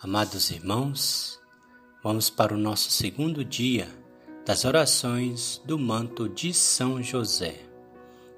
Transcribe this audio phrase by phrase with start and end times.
[0.00, 1.40] Amados irmãos,
[2.04, 3.88] vamos para o nosso segundo dia
[4.46, 7.56] das orações do manto de São José.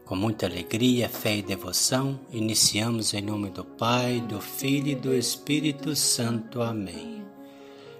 [0.06, 5.14] Com muita alegria, fé e devoção, iniciamos em nome do Pai, do Filho e do
[5.14, 6.62] Espírito Santo.
[6.62, 7.22] Amém.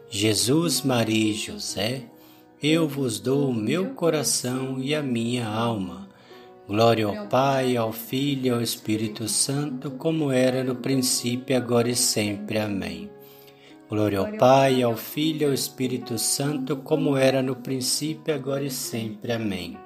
[0.09, 2.05] Jesus, Maria e José,
[2.63, 6.09] eu vos dou o meu coração e a minha alma.
[6.67, 11.95] Glória ao Pai, ao Filho e ao Espírito Santo, como era no princípio, agora e
[11.95, 12.59] sempre.
[12.59, 13.20] Amém.
[13.91, 18.71] Glória ao Pai, ao Filho e ao Espírito Santo, como era no princípio, agora e
[18.71, 19.33] sempre.
[19.33, 19.77] Amém.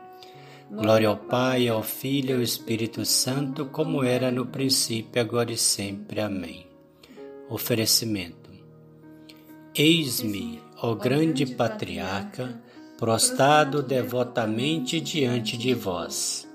[0.71, 5.57] Glória ao Pai, ao Filho e ao Espírito Santo, como era no princípio, agora e
[5.57, 6.21] sempre.
[6.21, 6.67] Amém.
[7.49, 8.51] Oferecimento.
[9.75, 12.61] Eis-me, ó grande patriarca,
[12.99, 16.47] prostrado devotamente diante de vós.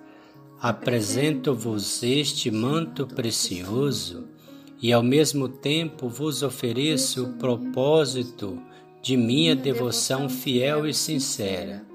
[0.62, 4.28] Apresento-vos este manto precioso
[4.82, 8.62] e ao mesmo tempo vos ofereço o propósito
[9.02, 11.86] de minha devoção fiel e sincera.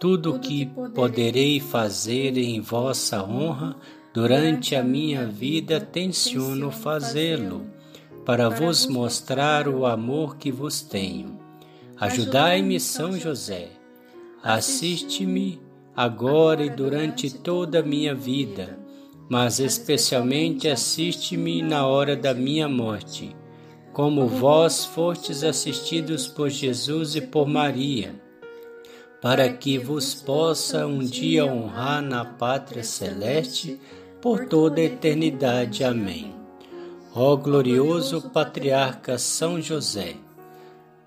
[0.00, 3.76] Tudo o que poderei fazer em vossa honra
[4.12, 7.66] durante a minha vida, tenciono fazê-lo,
[8.24, 11.38] para vos mostrar o amor que vos tenho.
[11.96, 13.70] Ajudai-me, São José.
[14.42, 15.60] Assiste-me
[15.96, 18.83] agora e durante toda a minha vida
[19.28, 23.34] mas especialmente assiste-me na hora da minha morte,
[23.92, 28.14] como vós fostes assistidos por Jesus e por Maria,
[29.22, 33.80] para que vos possa um dia honrar na pátria celeste
[34.20, 35.82] por toda a eternidade.
[35.84, 36.34] Amém.
[37.14, 40.16] Ó glorioso patriarca São José,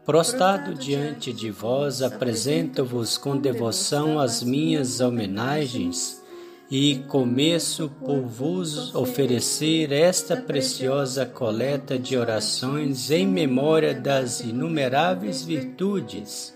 [0.06, 6.26] prostrado diante de vós, apresento-vos com devoção as minhas homenagens
[6.70, 16.54] e começo por vos oferecer esta preciosa coleta de orações em memória das inumeráveis virtudes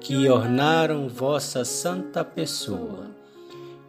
[0.00, 3.10] que ornaram vossa santa pessoa.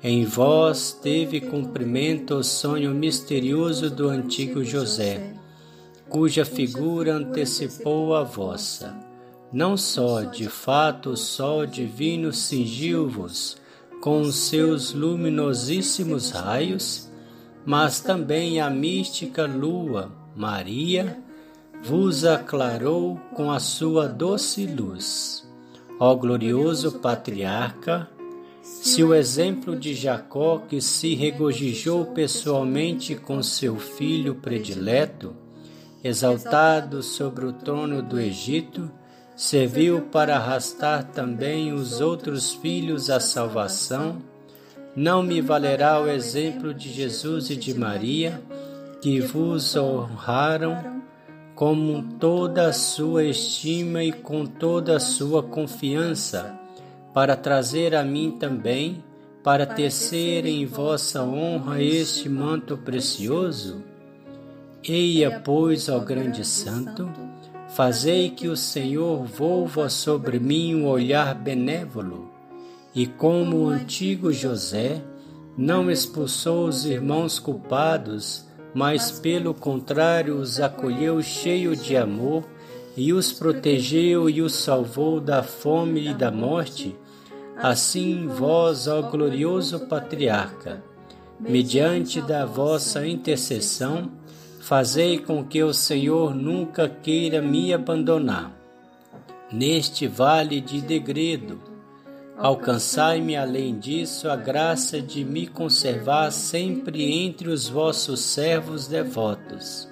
[0.01, 5.33] Em vós teve cumprimento o sonho misterioso do antigo José,
[6.08, 8.97] cuja figura antecipou a vossa.
[9.53, 13.58] Não só, de fato, o sol divino cingiu-vos,
[14.02, 17.10] com seus luminosíssimos raios,
[17.65, 21.21] mas também a mística lua, Maria,
[21.83, 25.48] vos aclarou com a sua doce luz.
[25.99, 28.09] Ó glorioso patriarca,
[28.61, 35.36] se o exemplo de Jacó, que se regozijou pessoalmente com seu filho predileto,
[36.04, 38.89] exaltado sobre o trono do Egito,
[39.39, 44.17] serviu para arrastar também os outros filhos à salvação,
[44.94, 48.42] não me valerá o exemplo de Jesus e de Maria,
[49.02, 51.02] que vos honraram
[51.55, 56.60] com toda a sua estima e com toda a sua confiança,
[57.14, 59.02] para trazer a mim também,
[59.42, 63.82] para tecer em vossa honra este manto precioso?
[64.83, 67.10] Eia, pois, ó grande santo,
[67.75, 72.30] Fazei que o Senhor volva sobre mim um olhar benévolo,
[72.95, 75.03] e como o antigo José,
[75.55, 82.43] não expulsou os irmãos culpados, mas pelo contrário os acolheu cheio de amor
[82.97, 86.95] e os protegeu e os salvou da fome e da morte,
[87.55, 90.83] assim vós, ó glorioso patriarca,
[91.39, 94.11] mediante da vossa intercessão,
[94.69, 98.55] Fazei com que o Senhor nunca queira me abandonar.
[99.52, 101.59] Neste vale de degredo,
[102.37, 109.89] alcançai-me além disso a graça de me conservar sempre entre os vossos servos devotos,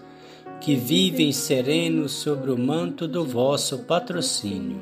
[0.61, 4.81] que vivem serenos sobre o manto do vosso patrocínio.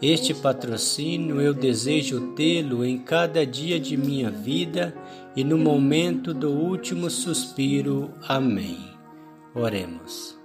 [0.00, 4.94] Este patrocínio eu desejo tê-lo em cada dia de minha vida
[5.36, 8.10] e no momento do último suspiro.
[8.26, 8.91] Amém.
[9.54, 10.38] Oremos.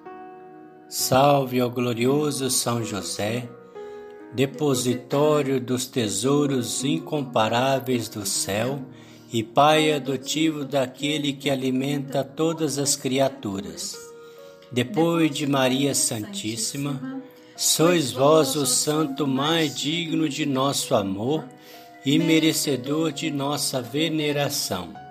[0.89, 3.49] Salve ao glorioso São José,
[4.33, 8.81] depositório dos tesouros incomparáveis do céu
[9.31, 13.95] e Pai adotivo daquele que alimenta todas as criaturas.
[14.73, 17.21] Depois de Maria Santíssima,
[17.55, 21.45] sois vós o santo mais digno de nosso amor
[22.05, 25.06] e merecedor de nossa veneração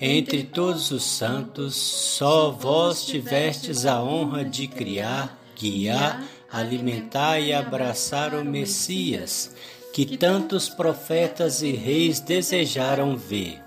[0.00, 8.34] entre todos os santos, só vós tivestes a honra de criar, guiar, alimentar e abraçar
[8.34, 9.54] o Messias,
[9.92, 13.60] que tantos profetas e reis desejaram ver.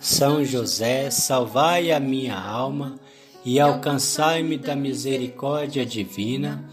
[0.00, 2.98] São José, salvai a minha alma
[3.44, 6.64] e alcançai-me da misericórdia divina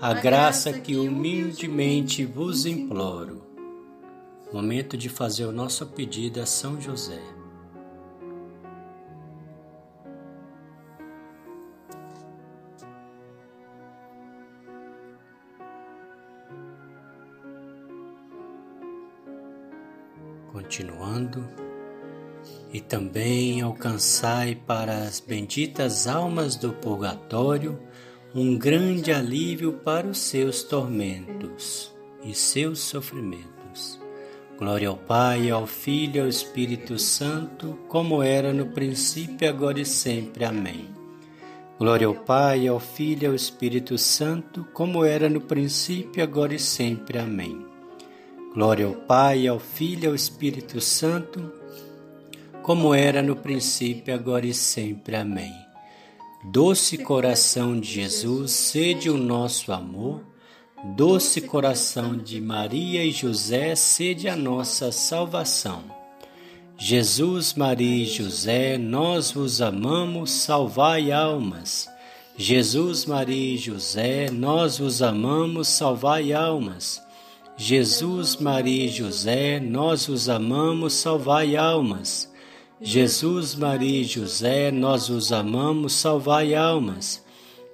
[0.00, 3.42] a graça que humildemente vos imploro.
[4.52, 7.33] Momento de fazer o nosso pedido a São José.
[20.54, 21.44] Continuando,
[22.72, 27.76] e também alcançai para as benditas almas do purgatório
[28.32, 31.92] um grande alívio para os seus tormentos
[32.22, 34.00] e seus sofrimentos.
[34.56, 39.84] Glória ao Pai, ao Filho e ao Espírito Santo, como era no princípio, agora e
[39.84, 40.44] sempre.
[40.44, 40.88] Amém.
[41.80, 46.60] Glória ao Pai, ao Filho e ao Espírito Santo, como era no princípio, agora e
[46.60, 47.18] sempre.
[47.18, 47.73] Amém.
[48.54, 51.52] Glória ao Pai, ao Filho e ao Espírito Santo,
[52.62, 55.16] como era no princípio, agora e sempre.
[55.16, 55.52] Amém.
[56.44, 60.20] Doce coração de Jesus, sede o nosso amor.
[60.94, 65.82] Doce coração de Maria e José, sede a nossa salvação.
[66.78, 71.88] Jesus, Maria e José, nós vos amamos, salvai almas.
[72.36, 77.03] Jesus, Maria e José, nós vos amamos, salvai almas.
[77.56, 82.28] Jesus, Maria e José, nós vos amamos, salvai almas.
[82.80, 87.24] Jesus, Maria e José, nós os amamos, salvai almas.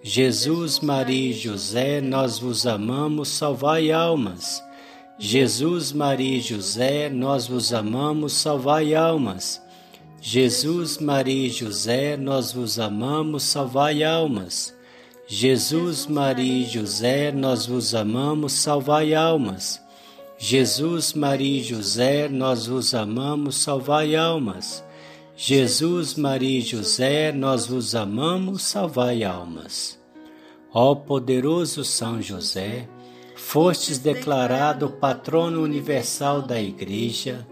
[0.02, 4.62] Jesus, Maria e José, nós vos amamos, salvai almas.
[5.18, 9.62] Jesus, Maria e José, nós vos amamos, salvai almas.
[10.20, 14.74] Jesus, Maria e José, nós vos amamos, salvai almas.
[15.32, 19.80] Jesus, Maria e José, nós vos amamos, salvai almas.
[20.36, 24.82] Jesus, Maria e José, nós vos amamos, salvai almas.
[25.36, 29.96] Jesus, Maria e José, nós vos amamos, salvai almas.
[30.74, 32.88] Ó poderoso São José,
[33.36, 37.46] fostes declarado patrono universal da Igreja,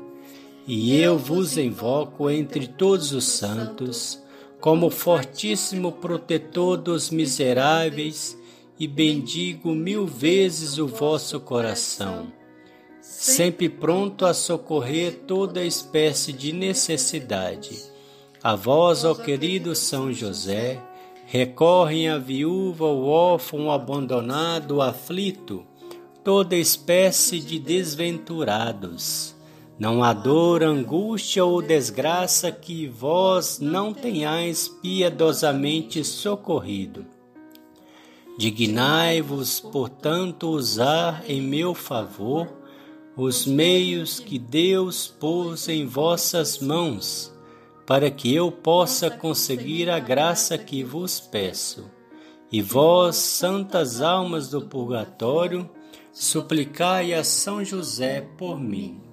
[0.67, 4.21] e eu vos invoco entre todos os santos,
[4.61, 8.37] como fortíssimo protetor dos miseráveis,
[8.79, 12.39] e bendigo mil vezes o vosso coração
[13.09, 17.83] sempre pronto a socorrer toda espécie de necessidade.
[18.43, 20.81] A vós, ó querido São José,
[21.27, 25.65] recorrem a viúva, o órfão, o abandonado, o aflito,
[26.23, 29.35] toda espécie de desventurados.
[29.79, 37.07] Não há dor, angústia ou desgraça que vós não tenhais piedosamente socorrido.
[38.37, 42.49] Dignai-vos, portanto, usar em meu favor
[43.17, 47.33] os meios que Deus pôs em vossas mãos,
[47.87, 51.89] para que eu possa conseguir a graça que vos peço.
[52.51, 55.69] E vós, santas almas do purgatório,
[56.13, 59.08] suplicai a São José por mim.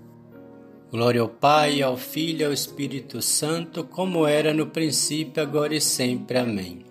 [0.96, 5.82] Glória ao Pai, ao Filho e ao Espírito Santo, como era no princípio, agora e
[5.82, 6.38] sempre.
[6.38, 6.86] Amém.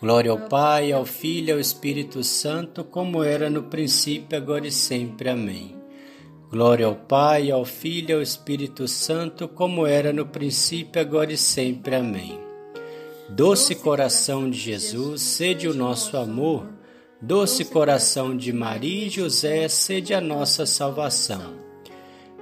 [0.00, 4.72] Glória ao Pai, ao Filho e ao Espírito Santo, como era no princípio, agora e
[4.72, 5.28] sempre.
[5.28, 5.76] Amém.
[6.50, 11.36] Glória ao Pai, ao Filho e ao Espírito Santo, como era no princípio, agora e
[11.36, 11.96] sempre.
[11.96, 12.40] Amém.
[13.28, 16.66] Doce coração de Jesus, sede o nosso amor.
[17.20, 21.63] Doce coração de Maria e José, sede a nossa salvação.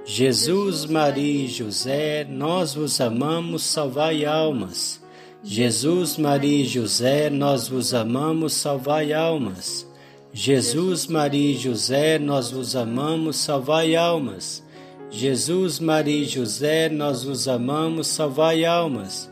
[0.05, 5.01] Jesus, Maria e José, nós vos amamos, salvai almas.
[5.41, 9.87] Jesus, Maria e José, nós vos amamos, salvai almas.
[10.33, 14.61] Jesus, Maria e José, nós vos amamos, salvai almas.
[15.09, 19.31] Jesus, Maria e José, nós vos amamos, salvai almas.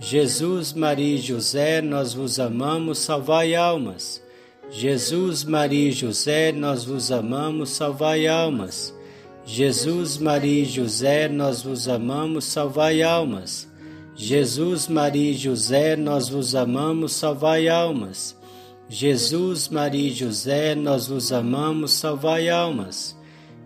[0.00, 4.20] Jesus, Maria e José, nós vos amamos, salvai almas.
[4.68, 8.97] Jesus, Maria e José, nós vos amamos, salvai almas.
[9.50, 13.66] Jesus, Maria e José, nós vos amamos, salvai almas.
[14.14, 18.36] Jesus, Maria e José, nós vos amamos, salvai almas.
[18.90, 23.16] Jesus, Maria e José, nós vos amamos, salvai almas.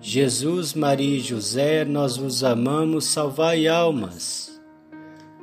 [0.00, 4.52] Jesus, Maria e José, nós vos amamos, salvai almas.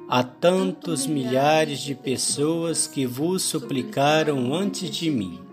[0.07, 5.48] Há tantos milhares de pessoas que vos suplicaram antes de mim.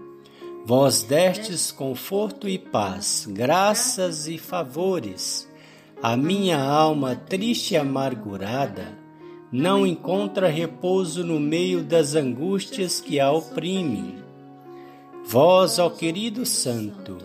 [0.68, 5.48] Vós destes conforto e paz, graças e favores.
[6.02, 8.98] A minha alma triste e amargurada
[9.52, 14.16] não encontra repouso no meio das angústias que a oprimem.
[15.24, 17.16] Vós, ó querido Santo,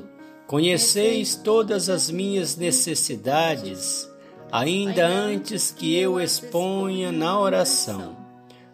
[0.46, 4.08] conheceis todas as minhas necessidades,
[4.52, 8.16] ainda antes que eu exponha na oração.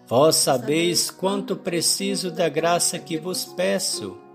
[0.05, 4.26] Vós sabeis quanto preciso da graça que vos peço.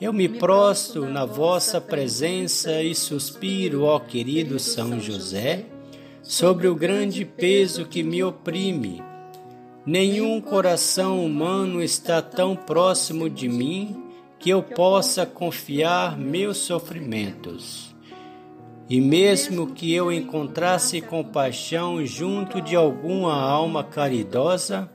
[0.00, 5.64] Eu me prostro na vossa presença e suspiro, ó querido São José,
[6.22, 9.02] sobre o grande peso que me oprime.
[9.84, 14.04] Nenhum coração humano está tão próximo de mim
[14.38, 17.92] que eu possa confiar meus sofrimentos.
[18.88, 24.88] E mesmo que eu encontrasse compaixão junto de alguma alma caridosa,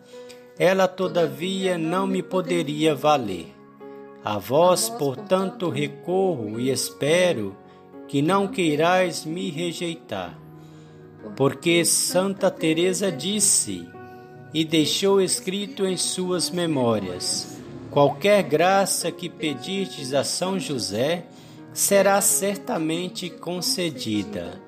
[0.57, 3.52] ela todavia não me poderia valer.
[4.23, 7.57] A vós, portanto, recorro e espero
[8.07, 10.39] que não queirais me rejeitar.
[11.35, 13.87] Porque Santa Teresa disse
[14.53, 17.57] e deixou escrito em suas memórias:
[17.91, 21.25] qualquer graça que pedirdes a São José
[21.73, 24.61] será certamente concedida.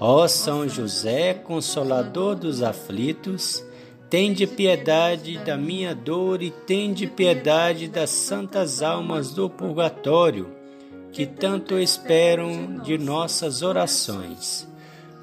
[0.00, 3.64] Ó São José, consolador dos aflitos,
[4.10, 10.52] Tende piedade da minha dor e tende piedade das santas almas do purgatório,
[11.10, 14.68] que tanto esperam de nossas orações.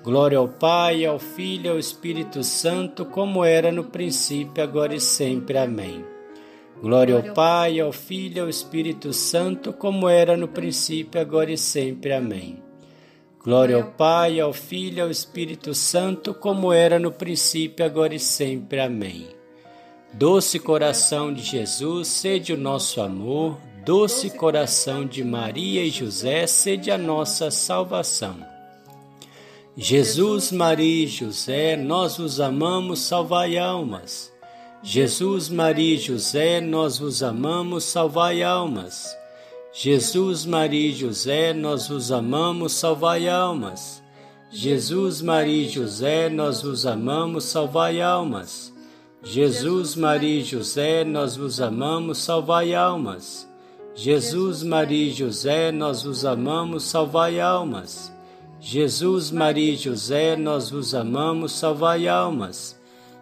[0.04, 5.00] Glória ao Pai, ao Filho e ao Espírito Santo, como era no princípio, agora e
[5.00, 5.58] sempre.
[5.58, 6.04] Amém.
[6.82, 11.58] Glória ao Pai, ao Filho e ao Espírito Santo, como era no princípio, agora e
[11.58, 12.12] sempre.
[12.12, 12.71] Amém.
[13.44, 18.20] Glória ao Pai, ao Filho e ao Espírito Santo, como era no princípio, agora e
[18.20, 18.80] sempre.
[18.80, 19.30] Amém.
[20.14, 23.58] Doce coração de Jesus, sede o nosso amor.
[23.84, 28.46] Doce coração de Maria e José, sede a nossa salvação.
[29.76, 34.32] Jesus, Maria e José, nós vos amamos, salvai almas.
[34.84, 39.18] Jesus, Maria e José, nós vos amamos, salvai almas.
[39.74, 44.04] Jesus, Maria e José, nós vos amamos, salvai almas.
[44.52, 48.74] Jesus, Maria e José, nós vos amamos, salvai almas.
[49.24, 53.48] Jesus, Maria e José, nós vos amamos, salvai almas.
[53.96, 58.12] Jesus, Maria e José, nós vos amamos, salvai almas.
[58.60, 62.78] Jesus, Maria e José, nós vos amamos, salvai almas.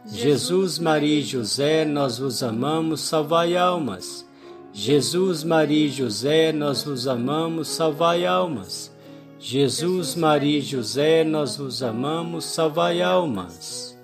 [0.07, 4.27] Jesus, Maria e José, nós vos amamos, salvai almas.
[4.71, 8.95] Jesus, Maria e José, nós vos amamos, salvai almas.
[9.39, 13.97] Jesus, Maria e José, nós vos amamos, salvai almas.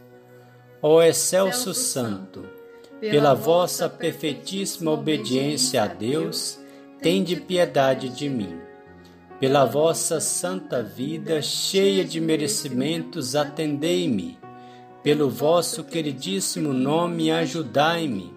[0.81, 2.43] Ó excelso Santo,
[2.99, 6.59] pela vossa perfeitíssima obediência a Deus,
[6.99, 8.57] tende piedade de mim.
[9.39, 14.39] Pela vossa santa vida, cheia de merecimentos, atendei-me.
[15.03, 18.34] Pelo vosso queridíssimo nome, ajudai-me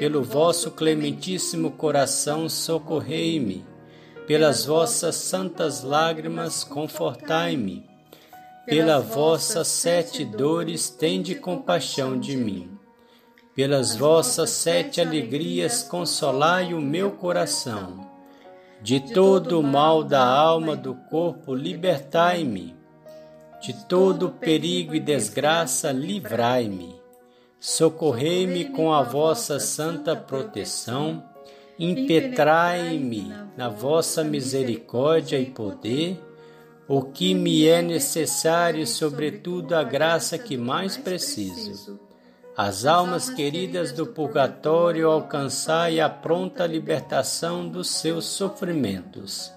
[0.00, 3.66] pelo vosso clementíssimo coração, socorrei-me.
[4.26, 7.84] Pelas vossas santas lágrimas, confortai-me.
[8.64, 12.70] Pela vossas sete dores, tende compaixão de mim.
[13.54, 18.10] Pelas vossas sete alegrias, consolai o meu coração.
[18.80, 22.74] De todo o mal da alma, do corpo, libertai-me.
[23.60, 26.99] De todo perigo e desgraça, livrai-me
[27.60, 31.22] Socorrei-me com a vossa santa proteção,
[31.78, 36.18] impetrai-me na vossa misericórdia e poder,
[36.88, 42.00] o que me é necessário, sobretudo a graça que mais preciso.
[42.56, 49.52] As almas queridas do purgatório alcançai a pronta libertação dos seus sofrimentos.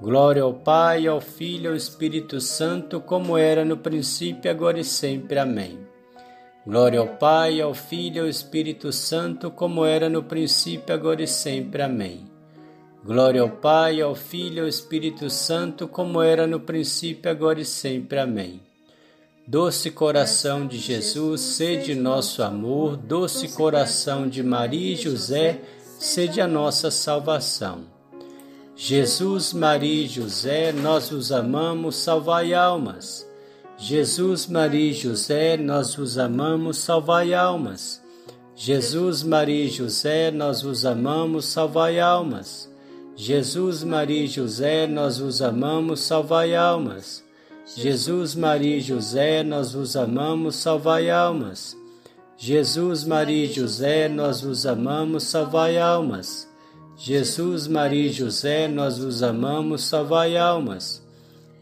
[0.00, 4.84] Glória ao Pai, ao Filho e ao Espírito Santo, como era no princípio, agora e
[4.84, 5.38] sempre.
[5.38, 5.91] Amém.
[6.64, 11.26] Glória ao Pai, ao Filho e ao Espírito Santo, como era no princípio, agora e
[11.26, 11.82] sempre.
[11.82, 12.24] Amém.
[13.04, 17.64] Glória ao Pai, ao Filho e ao Espírito Santo, como era no princípio, agora e
[17.64, 18.20] sempre.
[18.20, 18.60] Amém.
[19.44, 25.60] Doce coração de Jesus, sede nosso amor, doce coração de Maria e José,
[25.98, 27.80] sede a nossa salvação.
[28.76, 33.26] Jesus, Maria e José, nós os amamos, salvai almas.
[33.84, 38.00] Jesus, Maria e José, nós vos amamos, salvai almas.
[38.54, 42.72] Jesus, Maria e José, nós vos amamos, salvai almas.
[43.16, 47.24] Jesus, Maria e José, nós vos amamos, salvai almas.
[47.76, 51.76] Jesus, Maria e José, nós vos amamos, salvai almas.
[52.38, 56.48] Jesus, Maria e José, nós vos amamos, salvai almas.
[56.96, 61.01] Jesus, Maria e José, nós vos amamos, salvai almas.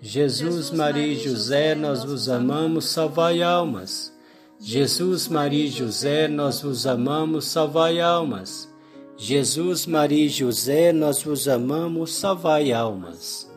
[0.02, 4.11] Jesus, Maria e José, nós vos amamos, salvai almas.
[4.59, 8.66] Jesus, Maria e José, nós vos amamos, salvai almas.
[9.14, 13.50] Jesus, Maria e José, nós vos amamos, salvai almas.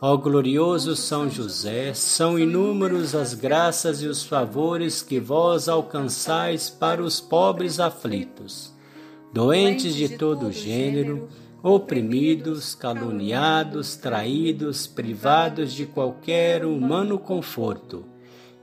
[0.00, 7.00] Ó glorioso São José, são inúmeros as graças e os favores que vós alcançais para
[7.00, 8.72] os pobres aflitos,
[9.32, 11.28] doentes de todo gênero,
[11.62, 18.04] oprimidos, caluniados, traídos, privados de qualquer humano conforto,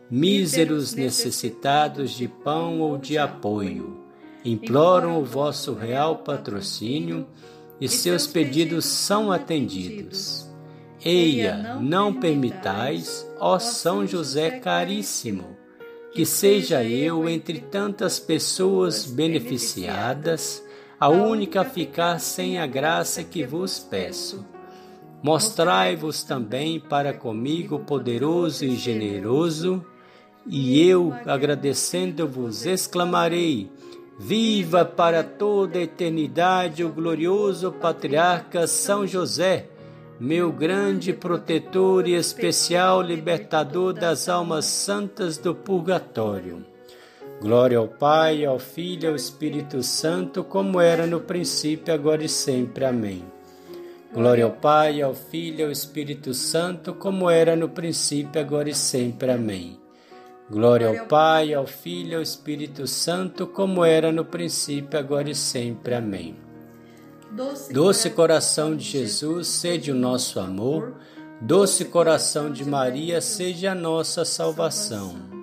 [0.10, 4.02] míseros necessitados de pão ou de apoio.
[4.44, 7.28] Imploram o vosso real patrocínio
[7.82, 10.50] e seus pedidos são atendidos.
[11.04, 15.56] Eia, não permitais, ó São José caríssimo,
[16.14, 20.65] que seja eu entre tantas pessoas beneficiadas,
[21.00, 24.46] a única ficar sem a graça que vos peço.
[25.22, 29.84] Mostrai-vos também para comigo poderoso e generoso,
[30.46, 33.72] e eu, agradecendo-vos, exclamarei:
[34.20, 39.70] Viva para toda a eternidade o glorioso patriarca São José!
[40.20, 46.66] meu grande protetor e especial libertador das almas santas do purgatório.
[47.42, 52.30] Glória ao Pai, ao Filho e ao Espírito Santo, como era no princípio, agora e
[52.30, 52.86] sempre.
[52.86, 53.24] Amém.
[54.13, 58.74] Glória ao Pai, ao Filho e ao Espírito Santo, como era no princípio, agora e
[58.74, 59.32] sempre.
[59.32, 59.77] Amém.
[60.50, 65.36] Glória ao Pai, ao Filho e ao Espírito Santo, como era no princípio, agora e
[65.36, 65.96] sempre.
[65.96, 66.36] Amém.
[67.72, 70.94] Doce, coração de Jesus, sede o nosso amor.
[71.42, 75.35] Doce coração de Maria, seja a nossa salvação.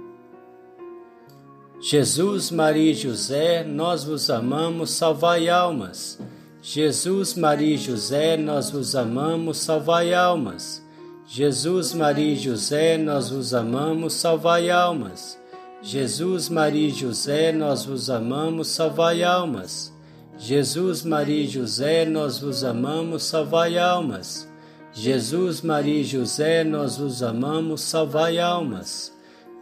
[1.84, 6.16] Jesus, Maria e José, nós vos amamos, salvai almas.
[6.62, 10.80] Jesus, Maria e José, nós vos amamos, salvai almas.
[11.26, 15.36] Jesus, Maria e José, nós vos amamos, salvai almas.
[15.82, 19.92] Jesus, Maria e José, nós vos amamos, salvai almas.
[20.38, 24.48] Jesus, Maria e José, nós vos amamos, salvai almas.
[24.92, 29.11] Jesus, Maria e José, nós vos amamos, salvai almas.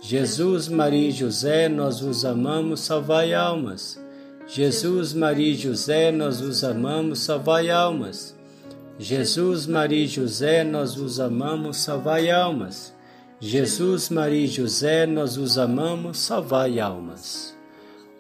[0.00, 4.02] Jesus, Maria e José, nós vos amamos, salvai almas.
[4.46, 8.34] Jesus, Maria e José, nós vos amamos, salvai almas.
[8.98, 12.94] Jesus, Maria e José, nós vos amamos, salvai almas.
[13.38, 17.56] Jesus, Maria e José, nós vos amamos, salvai almas.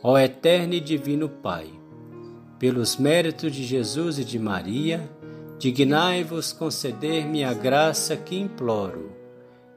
[0.02, 1.66] Ó eterno e divino Pai,
[2.58, 5.10] pelos méritos de Jesus e de Maria,
[5.58, 9.19] dignai-vos conceder-me a graça que imploro.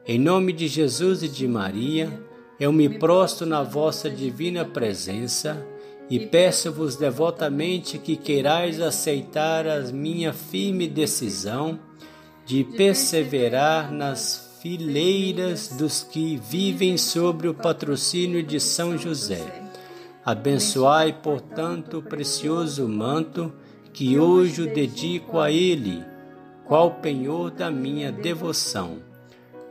[0.06, 2.22] Em nome de Jesus e de Maria,
[2.60, 5.66] eu me prostro na vossa divina presença
[6.10, 11.78] e peço-vos devotamente que queirais aceitar a minha firme decisão
[12.44, 19.64] de perseverar nas fileiras dos que vivem sobre o patrocínio de São José
[20.24, 23.52] Abençoai, portanto, o precioso manto
[23.92, 26.02] que hoje o dedico a Ele,
[26.64, 29.13] qual penhor da minha devoção.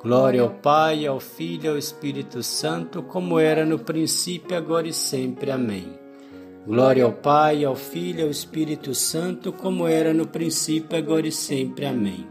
[0.03, 4.91] Glória ao Pai, ao Filho e ao Espírito Santo, como era no princípio, agora e
[4.91, 5.49] sempre.
[5.49, 5.97] Amém.
[6.67, 11.31] Glória ao Pai, ao Filho e ao Espírito Santo, como era no princípio, agora e
[11.31, 11.85] sempre.
[11.85, 12.27] Amém.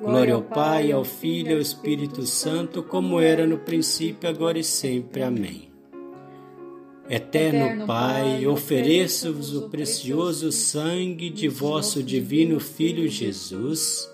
[0.00, 4.64] Glória ao Pai, ao Filho e ao Espírito Santo, como era no princípio, agora e
[4.64, 5.22] sempre.
[5.22, 5.70] Amém.
[7.08, 14.08] Eterno Pai, ofereço-vos o precioso sangue de vosso divino Filho Jesus,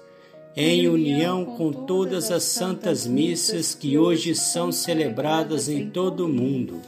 [0.57, 6.81] em união com todas as santas missas que hoje são celebradas em todo o mundo,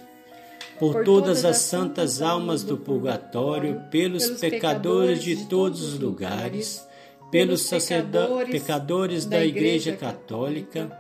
[0.78, 6.88] por todas as santas almas do purgatório, pelos pecadores de todos os lugares,
[7.30, 10.90] pelos sacerdotes pecadores da Igreja Católica,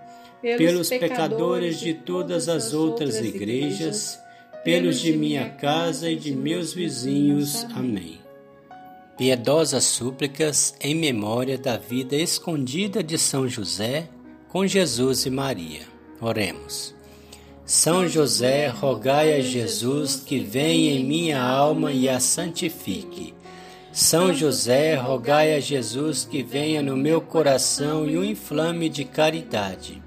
[0.42, 4.20] pelos pecadores de todas as outras igrejas,
[4.62, 7.64] pelos de minha casa e de meus vizinhos.
[7.74, 8.17] Amém.
[9.18, 14.08] Piedosas súplicas em memória da vida escondida de São José
[14.48, 15.80] com Jesus e Maria.
[16.20, 16.94] Oremos.
[17.66, 23.34] São José, rogai a Jesus que venha em minha alma e a santifique.
[23.90, 30.00] São José, rogai a Jesus que venha no meu coração e o inflame de caridade.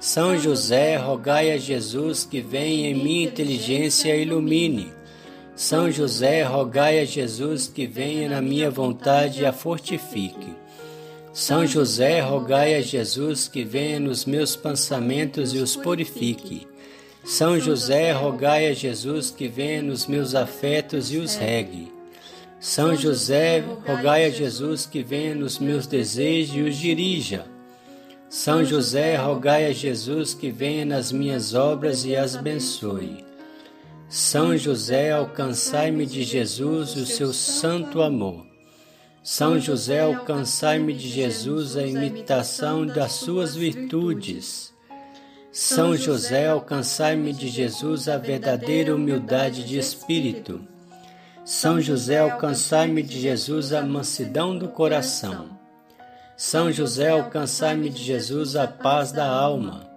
[0.00, 4.90] São José, rogai a Jesus que venha em minha inteligência e ilumine.
[5.60, 10.54] São José, rogai a Jesus que venha na minha vontade e a fortifique.
[11.34, 16.66] São José, rogai a Jesus que venha nos meus pensamentos e os purifique.
[17.22, 21.92] São José, rogai a Jesus que venha nos meus afetos e os regue.
[22.58, 27.44] São José, rogai a Jesus que venha nos meus desejos e os dirija.
[28.30, 33.29] São José, rogai a Jesus que venha nas minhas obras e as abençoe.
[34.12, 38.44] São José, alcançai-me de Jesus o seu santo amor.
[39.22, 44.74] São José, alcançai-me de Jesus a imitação das suas virtudes.
[45.52, 50.60] São José, alcançai-me de Jesus a verdadeira humildade de espírito.
[51.44, 55.50] São José, alcançai-me de Jesus a mansidão do coração.
[56.36, 59.89] São José, alcançai-me de Jesus a paz da alma.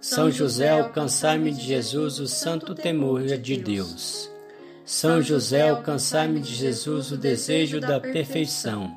[0.00, 4.30] São José, alcançai-me de Jesus o santo temor de Deus.
[4.84, 8.96] São José, alcançai-me de Jesus o desejo da perfeição.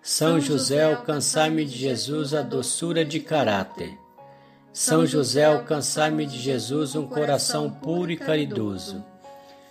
[0.00, 3.98] São José, alcançai-me de Jesus a doçura de caráter.
[4.72, 9.04] São José, alcançai-me de Jesus um coração puro e caridoso.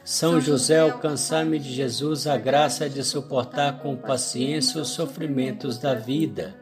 [0.04, 6.54] São José, alcançai-me de Jesus a graça de suportar com paciência os sofrimentos da vida.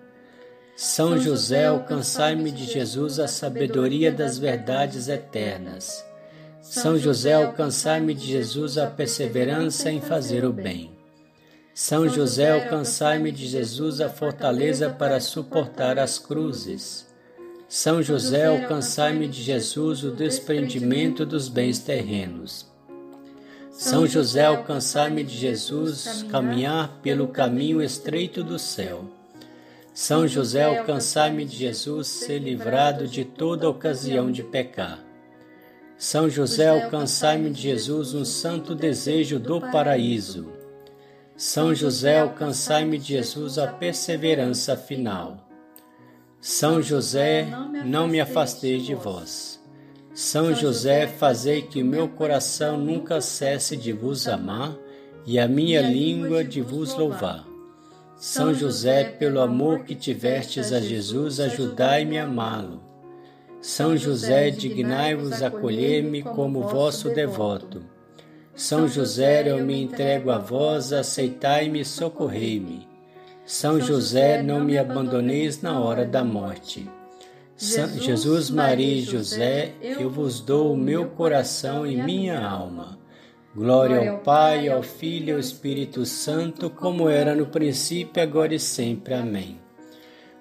[0.79, 6.05] São José, alcançai-me de Jesus a sabedoria das verdades eternas.
[6.61, 10.91] São José, alcançai-me de Jesus a perseverança em fazer o bem.
[11.73, 17.07] São José, alcançai-me de Jesus a fortaleza para suportar as cruzes.
[17.67, 22.67] São José, alcançai-me de Jesus o desprendimento dos bens terrenos.
[23.71, 29.16] São José, alcançai-me de Jesus, caminhar pelo caminho estreito do céu.
[29.99, 35.03] São José, alcançai-me de Jesus, ser livrado de toda ocasião de pecar.
[35.97, 40.53] São José, alcançai-me de Jesus um santo desejo do paraíso.
[41.35, 45.49] São José, alcançai-me de Jesus a perseverança final.
[46.39, 47.47] São José,
[47.83, 49.59] não me afasteis de vós.
[50.13, 54.77] São José, fazei que o meu coração nunca cesse de vos amar
[55.25, 57.56] e a minha língua de vos louvar.
[58.17, 62.81] São José, pelo amor que tivestes a Jesus, ajudai-me a amá-lo.
[63.61, 67.83] São José, dignai-vos acolher-me como vosso devoto.
[68.55, 72.87] São José, eu me entrego a vós, aceitai-me e socorrei-me.
[73.45, 76.89] São José, não me abandoneis na hora da morte.
[77.55, 82.97] Jesus, Jesus, Maria e José, eu vos dou o meu coração e minha alma.
[83.57, 88.59] Glória ao Pai, ao Filho e ao Espírito Santo, como era no princípio, agora e
[88.59, 89.15] sempre.
[89.15, 89.59] Amém.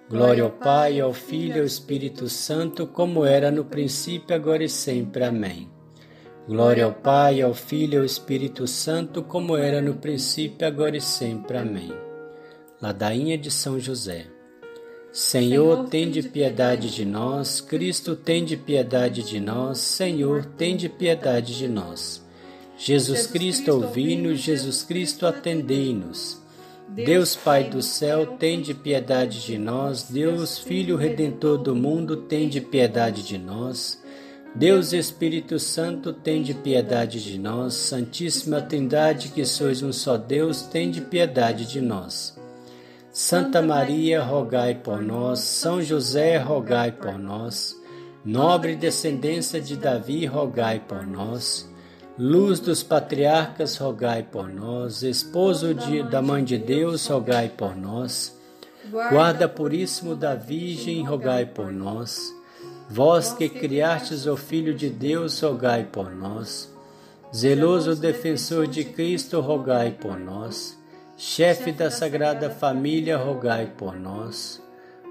[0.06, 4.68] Glória ao Pai, ao Filho e ao Espírito Santo, como era no princípio, agora e
[4.68, 5.24] sempre.
[5.24, 5.66] Amém.
[6.46, 11.00] Glória ao Pai, ao Filho e ao Espírito Santo, como era no princípio, agora e
[11.00, 11.56] sempre.
[11.56, 11.94] Amém.
[12.82, 14.26] Ladainha de São José.
[15.10, 17.62] Senhor, tende piedade de nós.
[17.62, 19.78] Cristo, tende piedade de nós.
[19.78, 22.25] Senhor, tende piedade de nós.
[22.78, 24.38] Jesus Cristo, ouvi-nos.
[24.38, 26.42] Jesus Cristo, atendei-nos.
[26.88, 30.04] Deus Pai do céu, tende piedade de nós.
[30.04, 34.00] Deus Filho Redentor do mundo, tende piedade de nós.
[34.54, 37.74] Deus Espírito Santo, tende piedade de nós.
[37.74, 42.38] Santíssima Trindade, que sois um só Deus, tende piedade de nós.
[43.10, 45.40] Santa Maria, rogai por nós.
[45.40, 47.74] São José, rogai por nós.
[48.24, 51.68] Nobre descendência de Davi, rogai por nós.
[52.18, 55.02] Luz dos patriarcas, rogai por nós.
[55.02, 58.36] Esposo de, da Mãe de Deus, rogai por nós.
[58.90, 62.34] Guarda puríssimo da Virgem, rogai por nós.
[62.88, 66.72] Vós que criastes o Filho de Deus, rogai por nós.
[67.34, 70.76] Zeloso defensor de Cristo, rogai por nós
[71.16, 74.62] chefe da Sagrada Família, rogai por nós.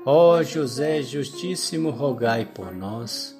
[0.05, 3.34] Ó José Justíssimo, rogai por nós.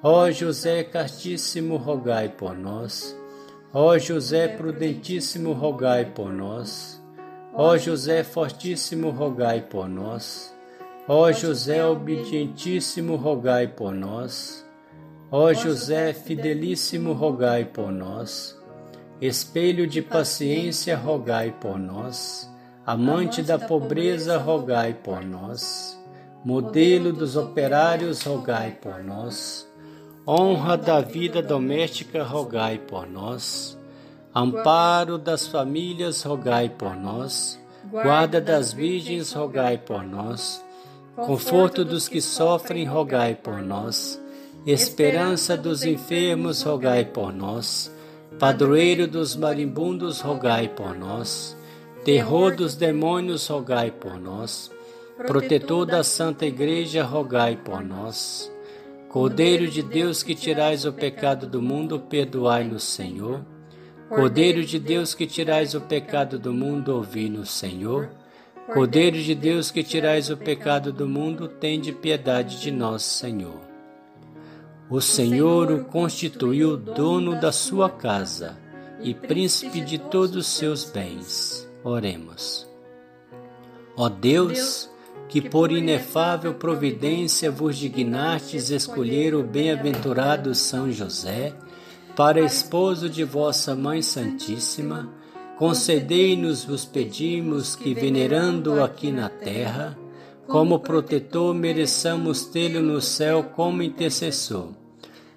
[0.00, 3.18] Ó José Castíssimo, rogai por nós.
[3.74, 7.02] Ó José Prudentíssimo, rogai por nós.
[7.52, 10.54] Ó José Fortíssimo, rogai por nós.
[11.08, 14.64] Ó José Obedientíssimo, rogai por nós.
[15.32, 18.56] Ó José Fidelíssimo, rogai por nós.
[19.20, 22.48] Espelho de paciência, rogai por nós.
[22.86, 25.98] Amante da pobreza, rogai por nós.
[26.44, 29.67] Modelo dos operários, rogai por nós.
[30.30, 33.78] Honra da vida doméstica, rogai por nós.
[34.34, 37.58] Amparo das famílias, rogai por nós.
[37.90, 40.62] Guarda das virgens, rogai por nós.
[41.16, 44.22] Conforto dos que sofrem, rogai por nós.
[44.66, 47.90] Esperança dos enfermos, rogai por nós.
[48.38, 51.56] Padroeiro dos marimbundos, rogai por nós.
[52.04, 54.70] Terror dos demônios, rogai por nós.
[55.26, 58.52] Protetor da Santa Igreja, rogai por nós.
[59.08, 63.42] Cordeiro de Deus que tirais o pecado do mundo, perdoai-nos, Senhor.
[64.06, 68.10] Cordeiro de Deus que tirais o pecado do mundo, ouvi-nos, Senhor.
[68.72, 73.60] Cordeiro de Deus que tirais o pecado do mundo, tende piedade de nós, Senhor.
[74.90, 78.58] O Senhor o constituiu dono da sua casa
[79.00, 81.66] e príncipe de todos os seus bens.
[81.82, 82.68] Oremos.
[83.96, 84.90] Ó Deus,
[85.28, 91.54] que por inefável providência vos dignastes escolher o bem-aventurado São José
[92.16, 95.08] para esposo de vossa Mãe Santíssima,
[95.56, 99.96] concedei-nos, vos pedimos, que venerando aqui na terra,
[100.48, 104.70] como protetor, mereçamos tê-lo no céu como intercessor.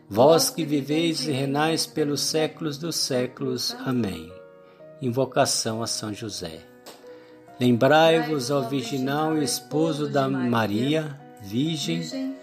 [0.10, 3.76] Vós que viveis e renais pelos séculos dos séculos.
[3.86, 4.32] Amém.
[5.02, 6.71] Invocação a São José.
[7.62, 12.36] Lembrai-vos, ó virginal esposo da Maria, Virgem,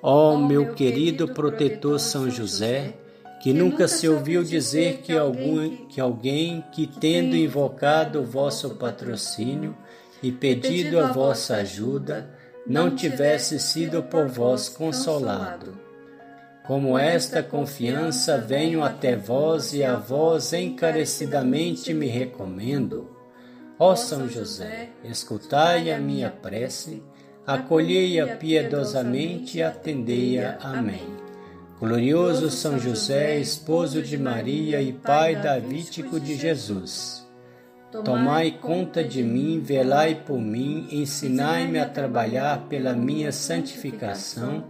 [0.00, 2.94] ó meu querido protetor São José,
[3.42, 9.76] que nunca se ouviu dizer que, algum, que alguém que, tendo invocado o vosso patrocínio
[10.22, 12.30] e pedido a vossa ajuda,
[12.64, 15.76] não tivesse sido por vós consolado.
[16.68, 23.11] Como esta confiança venho até vós e a vós encarecidamente me recomendo.
[23.78, 27.02] Ó São José, escutai a minha prece,
[27.46, 30.58] acolhei-a piedosamente e atendei-a.
[30.62, 31.02] Amém.
[31.80, 37.26] Glorioso São José, esposo de Maria e pai davítico de Jesus,
[38.04, 44.64] tomai conta de mim, velai por mim, ensinai-me a trabalhar pela minha santificação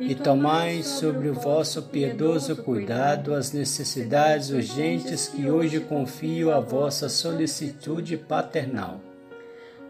[0.00, 7.08] e tomai sobre o vosso piedoso cuidado as necessidades urgentes que hoje confio à vossa
[7.08, 9.00] solicitude paternal.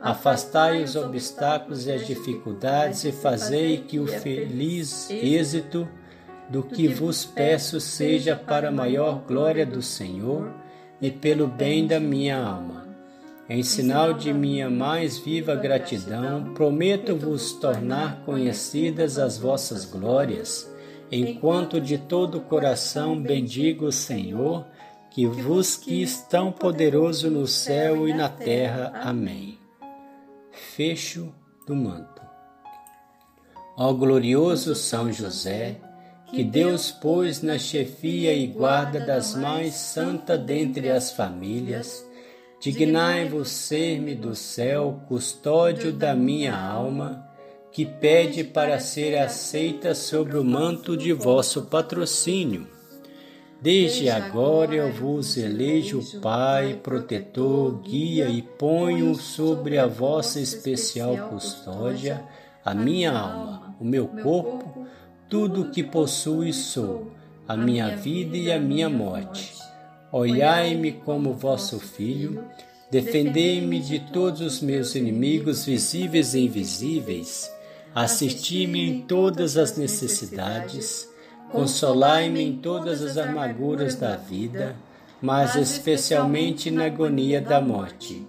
[0.00, 5.88] Afastai os obstáculos e as dificuldades e fazei que o feliz êxito
[6.48, 10.52] do que vos peço seja para a maior glória do Senhor
[11.00, 12.79] e pelo bem da minha alma.
[13.52, 20.72] Em sinal de minha mais viva gratidão, prometo-vos tornar conhecidas as vossas glórias,
[21.10, 24.64] enquanto de todo o coração bendigo o Senhor,
[25.10, 28.92] que vos quis tão poderoso no céu e na terra.
[29.02, 29.58] Amém.
[30.52, 31.34] Fecho
[31.66, 32.22] do manto.
[33.76, 35.80] Ó glorioso São José,
[36.28, 42.08] que Deus pôs na chefia e guarda das mais santa dentre as famílias,
[42.60, 47.26] dignai-vos ser-me do céu custódio da minha alma,
[47.72, 52.66] que pede para ser aceita sobre o manto de vosso patrocínio.
[53.62, 62.22] Desde agora eu vos elejo Pai, protetor, guia e ponho sobre a vossa especial custódia
[62.64, 64.86] a minha alma, o meu corpo,
[65.28, 67.10] tudo o que possuo e sou,
[67.48, 69.69] a minha vida e a minha morte.
[70.12, 72.44] Olhai-me como vosso filho,
[72.90, 77.48] defendei-me de todos os meus inimigos visíveis e invisíveis,
[77.94, 81.08] assisti-me em todas as necessidades,
[81.52, 84.74] consolai-me em todas as amarguras da vida,
[85.22, 88.26] mas especialmente na agonia da morte.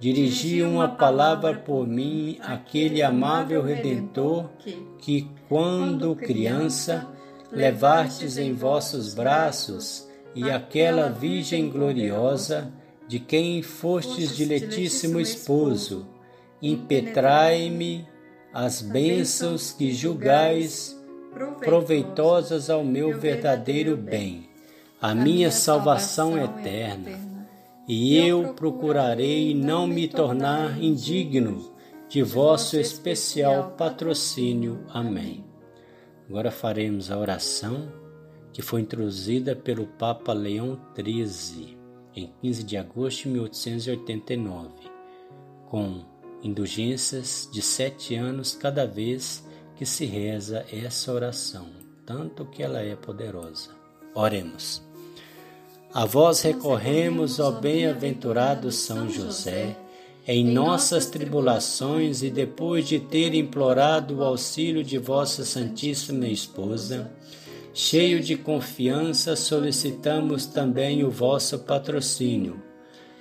[0.00, 4.50] Dirigi uma palavra por mim aquele amável Redentor
[4.98, 7.06] que, quando criança,
[7.52, 12.72] levastes em vossos braços e aquela Virgem gloriosa
[13.08, 16.06] de quem fostes diletíssimo esposo,
[16.62, 18.06] impetrai-me
[18.52, 20.96] as bênçãos que julgais
[21.60, 24.48] proveitosas ao meu verdadeiro bem,
[25.00, 27.30] a minha salvação eterna
[27.92, 31.74] e eu procurarei não me tornar indigno
[32.08, 34.84] de vosso especial patrocínio.
[34.90, 35.44] Amém.
[36.28, 37.88] Agora faremos a oração
[38.52, 41.78] que foi introduzida pelo Papa Leão XIII
[42.14, 44.70] em 15 de agosto de 1889,
[45.68, 46.04] com
[46.42, 49.44] indulgências de sete anos cada vez
[49.76, 51.68] que se reza essa oração,
[52.04, 53.70] tanto que ela é poderosa.
[54.14, 54.82] Oremos.
[55.92, 59.76] A vós recorremos, ó bem-aventurado São José,
[60.26, 67.10] em nossas tribulações e depois de ter implorado o auxílio de vossa Santíssima Esposa,
[67.82, 72.62] cheio de confiança, solicitamos também o vosso patrocínio.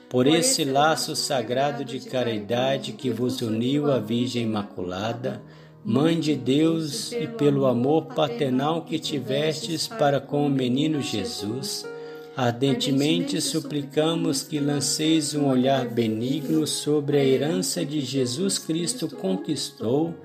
[0.09, 5.41] Por esse laço sagrado de caridade que vos uniu à Virgem Imaculada,
[5.81, 11.87] Mãe de Deus, e pelo amor paternal que tivestes para com o menino Jesus,
[12.35, 20.15] Ardentemente suplicamos que lanceis um olhar benigno sobre a herança de Jesus Cristo conquistou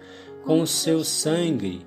[0.45, 1.85] com o seu sangue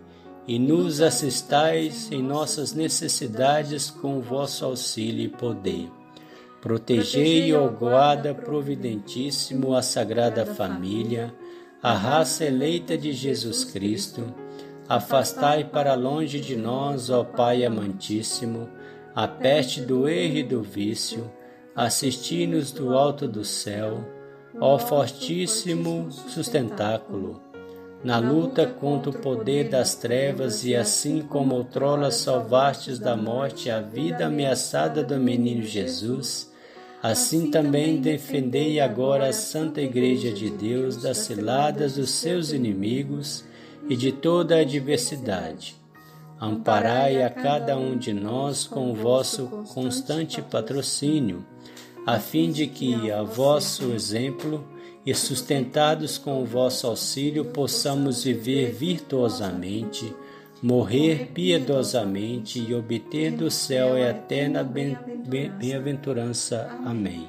[0.47, 5.91] e nos assistais em nossas necessidades com o vosso auxílio e poder.
[6.61, 11.33] Protegei, ó guarda providentíssimo, a Sagrada Família,
[11.83, 14.33] a raça eleita de Jesus Cristo.
[14.89, 18.69] Afastai para longe de nós, ó Pai amantíssimo,
[19.13, 21.29] a peste do erro e do vício,
[21.75, 24.03] assisti-nos do alto do céu,
[24.59, 27.41] ó fortíssimo sustentáculo,
[28.03, 33.81] na luta contra o poder das trevas, e assim como outrora salvastes da morte a
[33.81, 36.51] vida ameaçada do menino Jesus,
[37.01, 43.43] assim também defendei agora a Santa Igreja de Deus das ciladas dos seus inimigos
[43.89, 45.75] e de toda a adversidade.
[46.39, 51.43] Amparai a cada um de nós com o vosso constante patrocínio,
[52.05, 54.63] a fim de que, a vosso exemplo,
[55.07, 60.13] e sustentados com o vosso auxílio, possamos viver virtuosamente,
[60.61, 66.69] morrer piedosamente e obter do céu a eterna bem-aventurança.
[66.83, 67.25] Amém.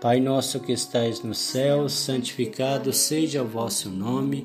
[0.00, 4.44] Pai nosso que estais no céu, santificado seja o vosso nome.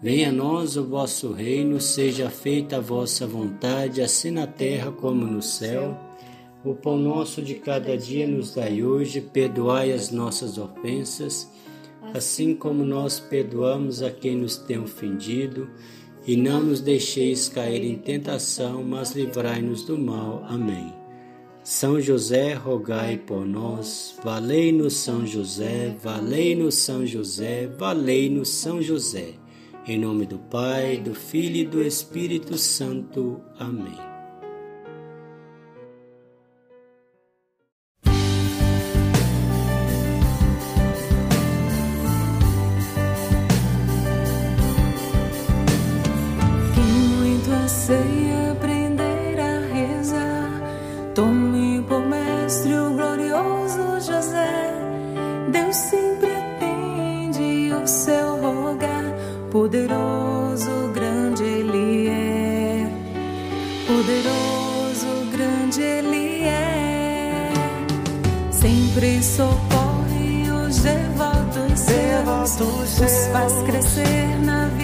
[0.00, 5.26] Venha a nós o vosso reino, seja feita a vossa vontade, assim na terra como
[5.26, 5.98] no céu.
[6.64, 11.55] O pão nosso de cada dia nos dai hoje, perdoai as nossas ofensas
[12.14, 15.68] assim como nós perdoamos a quem nos tem ofendido,
[16.26, 20.44] e não nos deixeis cair em tentação, mas livrai-nos do mal.
[20.48, 20.92] Amém.
[21.62, 24.16] São José, rogai por nós.
[24.22, 29.34] Valei-nos São José, valei-nos São José, valei-nos São José.
[29.86, 33.40] Em nome do Pai, do Filho e do Espírito Santo.
[33.58, 34.05] Amém.
[59.56, 62.86] Poderoso, grande Ele é.
[63.86, 67.50] Poderoso, grande Ele é.
[68.52, 74.75] Sempre socorre os devotos seus, os faz crescer na virtude